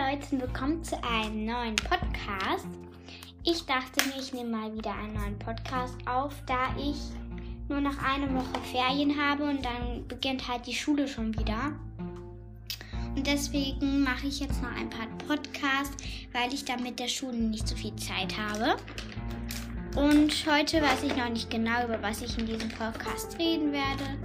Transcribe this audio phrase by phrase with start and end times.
[0.00, 2.66] Leute willkommen zu einem neuen Podcast.
[3.44, 6.96] Ich dachte mir, ich nehme mal wieder einen neuen Podcast auf, da ich
[7.68, 11.72] nur noch eine Woche Ferien habe und dann beginnt halt die Schule schon wieder.
[13.14, 17.36] Und deswegen mache ich jetzt noch ein paar Podcasts, weil ich dann mit der Schule
[17.36, 18.76] nicht so viel Zeit habe.
[19.96, 24.16] Und heute weiß ich noch nicht genau, über was ich in diesem Podcast reden werde.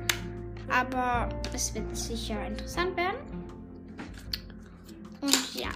[0.70, 3.25] Aber es wird sicher interessant werden.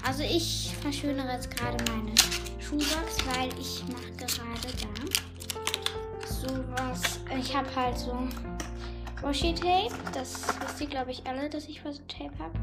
[0.05, 2.15] Also ich verschönere jetzt gerade meine
[2.59, 5.19] Schuhbox, weil ich mache gerade da
[6.25, 7.19] sowas.
[7.37, 8.17] Ich habe halt so
[9.21, 9.93] Washi-Tape.
[10.13, 12.53] Das wisst ihr, glaube ich, alle, dass ich Washi-Tape habe.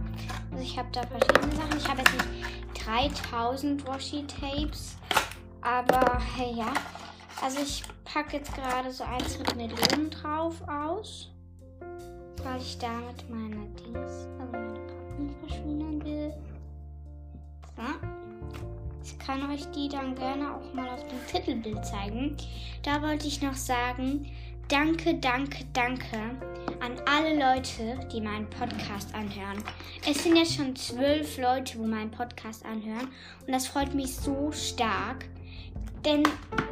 [0.51, 1.79] Also ich habe da verschiedene Sachen.
[1.79, 4.97] Ich habe jetzt nicht 3000 Washi-Tapes,
[5.61, 6.73] aber hey, ja.
[7.43, 11.31] Also ich packe jetzt gerade so eins mit Melonen drauf aus,
[12.43, 16.33] weil ich damit meine Dings, also meine Packung verschönern will.
[17.77, 17.83] So.
[19.05, 22.37] Ich kann euch die dann gerne auch mal auf dem Titelbild zeigen.
[22.83, 24.27] Da wollte ich noch sagen,
[24.69, 26.19] danke, danke, danke
[26.81, 29.63] an alle Leute, die meinen Podcast anhören.
[30.09, 33.09] Es sind jetzt schon zwölf Leute, wo meinen Podcast anhören.
[33.47, 35.27] Und das freut mich so stark.
[36.05, 36.23] Denn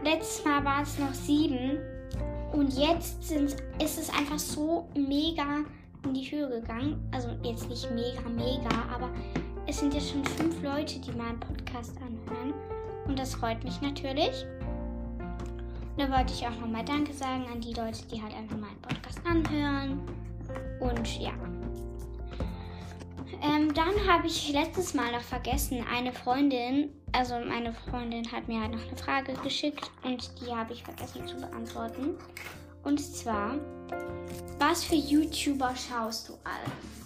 [0.04, 1.78] letztes Mal war es noch sieben.
[2.52, 5.64] Und jetzt sind, ist es einfach so mega
[6.04, 7.08] in die Höhe gegangen.
[7.12, 9.10] Also jetzt nicht mega, mega, aber
[9.66, 12.54] es sind jetzt schon fünf Leute, die meinen Podcast anhören.
[13.06, 14.46] Und das freut mich natürlich.
[15.96, 19.20] Da wollte ich auch nochmal Danke sagen an die Leute, die halt einfach meinen Podcast
[19.24, 20.00] anhören.
[20.80, 21.32] Und ja.
[23.42, 28.60] Ähm, dann habe ich letztes Mal noch vergessen, eine Freundin, also meine Freundin hat mir
[28.60, 32.14] halt noch eine Frage geschickt und die habe ich vergessen zu beantworten.
[32.82, 33.56] Und zwar,
[34.58, 37.03] was für YouTuber schaust du alles?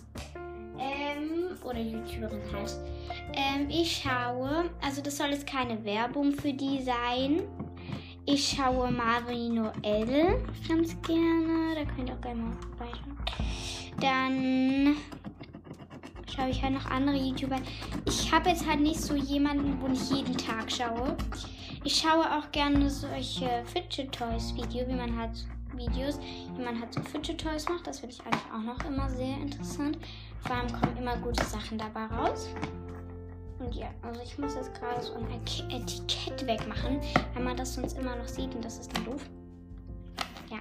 [1.65, 2.77] Oder YouTuberin halt.
[3.35, 7.43] Ähm, ich schaue, also das soll jetzt keine Werbung für die sein.
[8.27, 11.75] Ich schaue Marvin Noel ganz gerne.
[11.75, 12.99] Da könnt ihr auch gerne mal weiter.
[14.01, 14.97] Dann
[16.35, 17.57] schaue ich halt noch andere YouTuber.
[18.07, 21.17] Ich habe jetzt halt nicht so jemanden, wo ich jeden Tag schaue.
[21.85, 26.19] Ich schaue auch gerne solche Fidget Toys Videos, wie man halt Videos,
[26.57, 27.87] wie man halt so Fidget Toys macht.
[27.87, 29.99] Das finde ich eigentlich auch noch immer sehr interessant.
[30.41, 32.49] Vor allem kommen immer gute Sachen dabei raus.
[33.59, 35.27] Und ja, also ich muss jetzt gerade so ein
[35.71, 37.01] Etikett wegmachen,
[37.35, 39.29] weil man das sonst immer noch sieht und das ist dann doof.
[40.51, 40.59] Ja.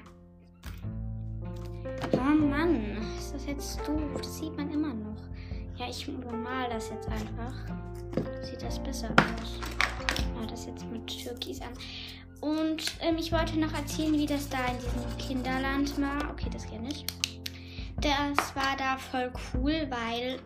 [2.14, 4.02] Oh Mann, ist das jetzt doof?
[4.18, 5.22] Das sieht man immer noch.
[5.78, 7.54] Ja, ich übermal das jetzt einfach.
[8.42, 9.87] Sieht das besser aus.
[10.40, 11.70] Ja, das jetzt mit Türkis an.
[12.42, 16.32] Und ähm, ich wollte noch erzählen, wie das da in diesem Kinderland war.
[16.32, 17.06] Okay, das kenne ich.
[18.00, 20.40] Das war da voll cool, weil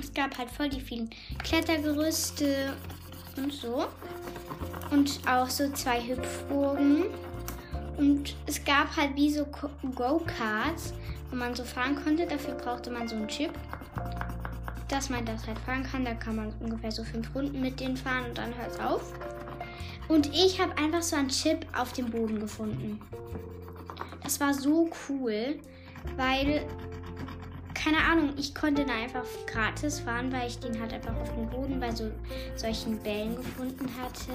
[0.00, 1.10] es gab halt voll die vielen
[1.42, 2.74] Klettergerüste
[3.36, 3.86] und so.
[4.90, 7.04] Und auch so zwei Hüpfburgen.
[7.98, 9.44] Und es gab halt wie so
[9.94, 10.94] Go-Karts,
[11.28, 12.26] wo man so fahren konnte.
[12.26, 13.52] Dafür brauchte man so einen Chip,
[14.90, 16.04] dass man das halt fahren kann.
[16.04, 19.12] Da kann man ungefähr so fünf Runden mit denen fahren und dann hört es auf.
[20.08, 23.00] Und ich habe einfach so einen Chip auf dem Boden gefunden.
[24.22, 25.58] Das war so cool,
[26.16, 26.66] weil
[27.74, 31.48] keine Ahnung, ich konnte da einfach gratis fahren, weil ich den halt einfach auf dem
[31.48, 32.10] Boden bei so
[32.54, 34.32] solchen Bällen gefunden hatte.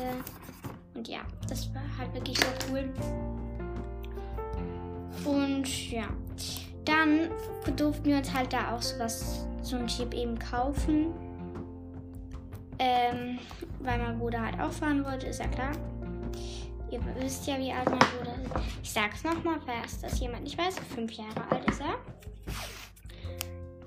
[0.96, 2.90] Und ja, das war halt wirklich so cool.
[5.26, 6.08] Und ja,
[6.86, 7.30] dann
[7.76, 11.14] durften wir uns halt da auch sowas, so ein Chip eben kaufen.
[12.78, 13.40] Ähm,
[13.80, 15.72] weil mein Bruder halt auch fahren wollte, ist ja klar.
[16.92, 18.66] Ihr wisst ja, wie alt mein Bruder ist.
[18.84, 20.76] Ich sag's nochmal, falls das jemand nicht weiß.
[20.94, 21.96] Fünf Jahre alt ist er.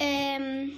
[0.01, 0.73] Ähm,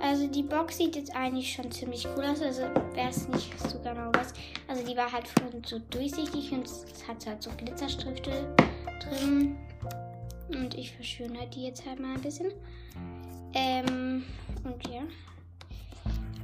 [0.00, 2.40] also die Box sieht jetzt eigentlich schon ziemlich cool aus.
[2.40, 2.62] Also
[2.94, 4.32] wer es nicht so genau weiß.
[4.68, 8.54] Also die war halt vorhin so durchsichtig und es hat halt so Glitzerstifte
[9.00, 9.56] drin.
[10.48, 12.52] Und ich verschönere die jetzt halt mal ein bisschen.
[13.54, 14.24] Ähm,
[14.64, 15.02] und ja.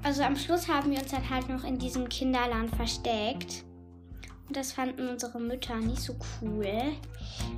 [0.02, 3.64] Also am Schluss haben wir uns dann halt noch in diesem Kinderland versteckt.
[4.48, 6.92] Und das fanden unsere Mütter nicht so cool.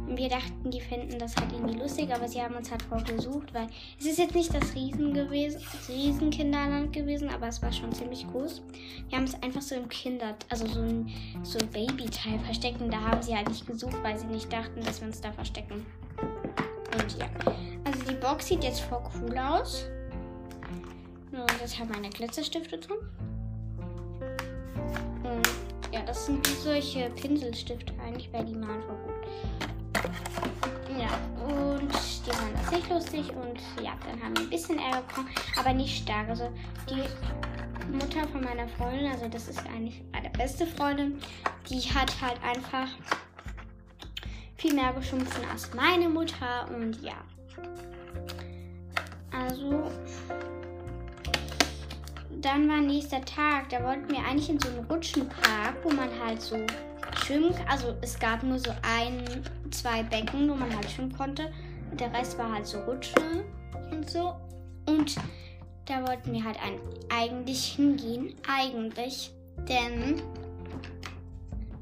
[0.07, 3.55] Und wir dachten, die fänden das halt irgendwie lustig, aber sie haben uns halt vorgesucht,
[3.55, 3.67] weil
[3.99, 8.63] es ist jetzt nicht das Riesen gewesen, Riesenkinderland gewesen, aber es war schon ziemlich groß.
[9.09, 11.11] Wir haben es einfach so im Kinder, also so ein
[11.43, 15.01] so Babyteil versteckt und da haben sie halt nicht gesucht, weil sie nicht dachten, dass
[15.01, 15.87] wir uns da verstecken.
[16.95, 17.27] Und ja,
[17.85, 19.87] also die Box sieht jetzt voll cool aus.
[21.33, 22.99] Und jetzt haben meine Glitzerstifte drin.
[25.25, 25.49] Und
[25.93, 29.15] ja, das sind solche Pinselstifte eigentlich, weil die malen voll gut.
[30.97, 31.09] Ja,
[31.45, 35.29] und die waren das nicht lustig und ja, dann haben wir ein bisschen Ärger bekommen,
[35.59, 36.29] aber nicht stark.
[36.29, 36.51] Also
[36.89, 37.03] die
[37.93, 41.19] Mutter von meiner Freundin, also das ist eigentlich meine beste Freundin,
[41.69, 42.89] die hat halt einfach
[44.57, 47.15] viel mehr geschumpfen als meine Mutter und ja.
[49.31, 49.91] Also
[52.41, 56.41] dann war nächster Tag, da wollten wir eigentlich in so einen Rutschenpark, wo man halt
[56.41, 56.59] so
[57.25, 59.25] schwimmen, also es gab nur so ein,
[59.71, 61.51] zwei Becken, wo man halt schwimmen konnte.
[61.91, 63.45] Und der Rest war halt so Rutschen
[63.91, 64.35] und so.
[64.87, 65.17] Und
[65.87, 66.59] da wollten wir halt
[67.09, 69.33] eigentlich hingehen, eigentlich,
[69.69, 70.23] denn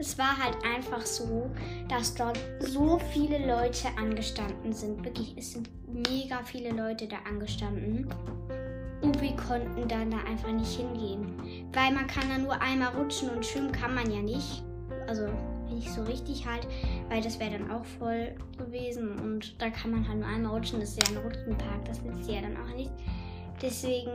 [0.03, 1.49] es war halt einfach so,
[1.89, 5.05] dass dort so viele Leute angestanden sind.
[5.05, 8.09] Wirklich, es sind mega viele Leute da angestanden.
[9.01, 11.69] Und wir konnten dann da einfach nicht hingehen.
[11.73, 14.65] Weil man kann da nur einmal rutschen und schwimmen kann man ja nicht.
[15.07, 15.29] Also
[15.73, 16.67] nicht so richtig halt,
[17.09, 19.21] weil das wäre dann auch voll gewesen.
[19.21, 20.81] Und da kann man halt nur einmal rutschen.
[20.81, 22.91] Das ist ja ein Rutschenpark, das nützt ja dann auch nicht.
[23.63, 24.11] Deswegen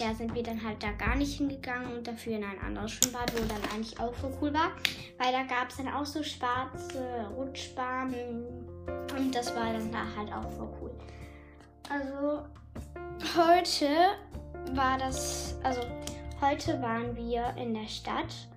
[0.00, 3.32] ja, sind wir dann halt da gar nicht hingegangen und dafür in ein anderes Schwimmbad,
[3.32, 4.72] wo dann eigentlich auch voll cool war.
[5.18, 8.44] Weil da gab es dann auch so schwarze Rutschbahnen
[9.16, 10.90] und das war dann da halt auch voll cool.
[11.88, 12.42] Also
[13.36, 13.86] heute
[14.74, 15.82] war das, also
[16.40, 18.48] heute waren wir in der Stadt,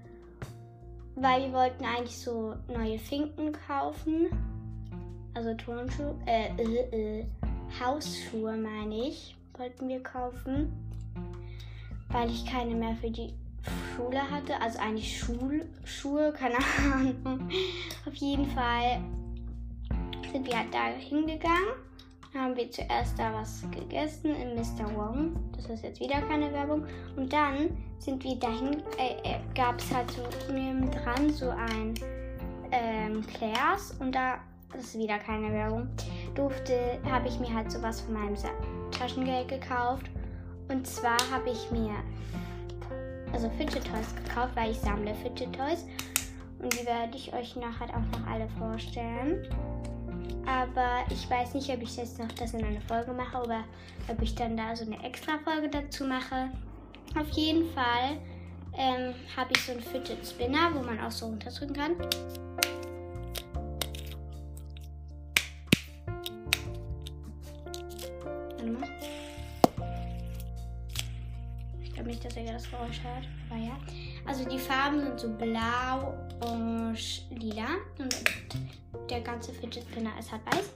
[1.16, 4.28] weil wir wollten eigentlich so neue Finken kaufen.
[5.36, 7.26] Also Turnschuhe, äh, äh, äh,
[7.80, 10.72] Hausschuhe meine ich wollten wir kaufen,
[12.10, 13.34] weil ich keine mehr für die
[13.96, 14.60] Schule hatte.
[14.62, 17.50] Also eigentlich Schulschuhe, keine Ahnung.
[18.06, 19.02] Auf jeden Fall
[20.32, 21.74] sind wir halt da hingegangen.
[22.34, 24.96] Haben wir zuerst da was gegessen in Mr.
[24.96, 25.36] Wong.
[25.56, 26.86] Das ist jetzt wieder keine Werbung.
[27.16, 31.94] Und dann sind wir dahin, äh, äh, gab es halt so dran so ein
[32.72, 34.40] ähm, Claire's und da,
[34.72, 35.88] das ist wieder keine Werbung,
[36.36, 38.36] durfte, habe ich mir halt sowas von meinem
[38.92, 40.10] Taschengeld gekauft.
[40.70, 41.94] Und zwar habe ich mir
[43.34, 45.86] also Fidget Toys gekauft, weil ich sammle Fidget Toys.
[46.60, 49.48] Und die werde ich euch nachher auch noch alle vorstellen.
[50.46, 53.64] Aber ich weiß nicht, ob ich jetzt noch das in eine Folge mache oder
[54.10, 56.50] ob ich dann da so eine extra Folge dazu mache.
[57.20, 58.18] Auf jeden Fall
[58.78, 61.96] ähm, habe ich so einen Fidget Spinner, wo man auch so runterdrücken kann.
[72.14, 73.76] Nicht, dass ihr das Geräusch hört, aber ja.
[74.26, 77.66] Also die Farben sind so blau, orange, lila
[77.98, 78.16] und
[79.10, 80.72] der ganze Fidget Spinner ist halt weiß.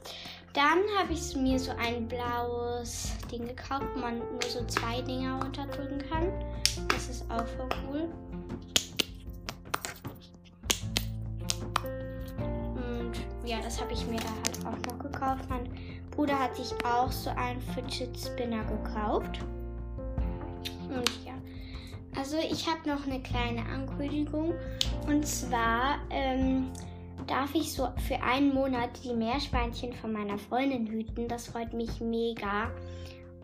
[0.54, 5.40] Dann habe ich mir so ein blaues Ding gekauft, wo man nur so zwei Dinger
[5.44, 6.32] runterdrücken kann.
[6.88, 8.10] Das ist auch voll cool.
[12.76, 13.12] Und
[13.46, 15.48] ja, das habe ich mir da halt auch noch gekauft.
[15.50, 15.70] Mein
[16.10, 19.40] Bruder hat sich auch so einen Fidget Spinner gekauft.
[22.28, 24.54] Also ich habe noch eine kleine Ankündigung.
[25.08, 26.70] Und zwar ähm,
[27.26, 31.30] darf ich so für einen Monat die Meerschweinchen von meiner Freundin hüten.
[31.30, 32.70] Das freut mich mega.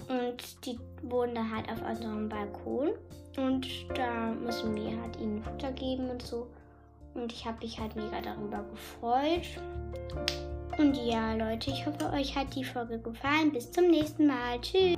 [0.09, 2.89] Und die wohnen da halt auf unserem Balkon.
[3.38, 3.65] Und
[3.95, 6.47] da müssen wir halt ihnen Futter geben und so.
[7.13, 9.62] Und ich habe mich halt mega darüber gefreut.
[10.77, 13.53] Und ja, Leute, ich hoffe, euch hat die Folge gefallen.
[13.53, 14.59] Bis zum nächsten Mal.
[14.59, 14.97] Tschüss.